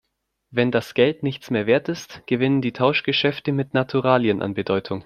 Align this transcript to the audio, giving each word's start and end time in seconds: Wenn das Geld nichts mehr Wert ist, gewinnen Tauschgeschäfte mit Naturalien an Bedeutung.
Wenn 0.49 0.71
das 0.71 0.95
Geld 0.95 1.21
nichts 1.21 1.51
mehr 1.51 1.67
Wert 1.67 1.87
ist, 1.87 2.23
gewinnen 2.25 2.63
Tauschgeschäfte 2.63 3.51
mit 3.51 3.75
Naturalien 3.75 4.41
an 4.41 4.55
Bedeutung. 4.55 4.99